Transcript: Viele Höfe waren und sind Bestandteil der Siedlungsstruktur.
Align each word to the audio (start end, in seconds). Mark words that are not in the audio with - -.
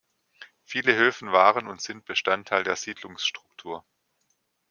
Viele 0.63 0.95
Höfe 0.95 1.27
waren 1.31 1.67
und 1.67 1.79
sind 1.79 2.05
Bestandteil 2.05 2.63
der 2.63 2.75
Siedlungsstruktur. 2.75 3.85